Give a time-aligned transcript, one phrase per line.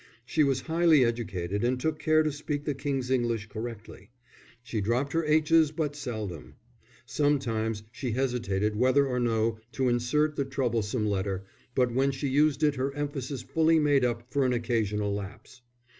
[0.25, 4.09] She was highly educated and took care to speak the King's English correctly.
[4.63, 6.55] She dropped her aitches but seldom.
[7.05, 11.45] Sometimes she hesitated whether or no to insert the troublesome letter,
[11.75, 15.61] but when she used it her emphasis fully made up for an occasional lapse.